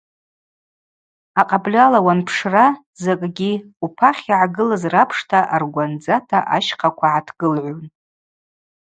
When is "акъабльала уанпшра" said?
1.41-2.67